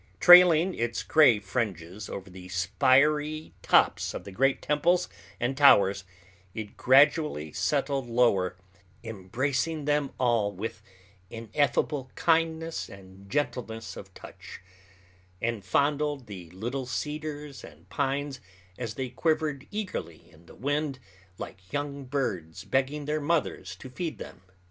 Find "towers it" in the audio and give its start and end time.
5.55-6.75